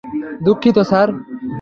[0.45, 1.09] দুঃখিত, স্যার!